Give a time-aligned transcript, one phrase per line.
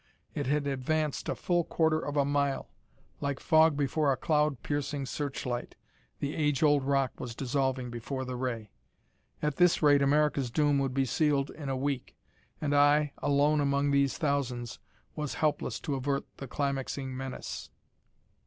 [0.33, 2.71] It had advanced a full quarter of a mile.
[3.19, 5.75] Like fog before a cloud piercing searchlight,
[6.17, 8.71] the age old rock was dissolving before the ray.
[9.43, 12.17] At this rate America's doom would be sealed in a week.
[12.59, 14.79] And I, alone among these thousands,
[15.15, 17.69] was helpless to avert the climaxing menace.